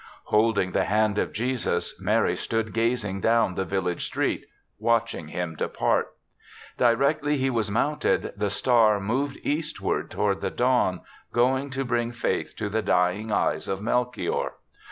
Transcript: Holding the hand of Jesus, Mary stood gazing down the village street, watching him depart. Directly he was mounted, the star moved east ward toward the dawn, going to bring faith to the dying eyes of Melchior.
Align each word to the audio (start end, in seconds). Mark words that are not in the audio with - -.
Holding 0.23 0.71
the 0.71 0.85
hand 0.85 1.19
of 1.19 1.31
Jesus, 1.31 1.99
Mary 2.01 2.35
stood 2.35 2.73
gazing 2.73 3.21
down 3.21 3.53
the 3.53 3.65
village 3.65 4.03
street, 4.07 4.47
watching 4.79 5.27
him 5.27 5.55
depart. 5.55 6.07
Directly 6.75 7.37
he 7.37 7.51
was 7.51 7.69
mounted, 7.69 8.33
the 8.35 8.49
star 8.49 8.99
moved 8.99 9.37
east 9.43 9.79
ward 9.79 10.09
toward 10.09 10.41
the 10.41 10.49
dawn, 10.49 11.01
going 11.31 11.69
to 11.69 11.85
bring 11.85 12.11
faith 12.11 12.55
to 12.55 12.67
the 12.67 12.81
dying 12.81 13.31
eyes 13.31 13.67
of 13.67 13.79
Melchior. 13.79 14.53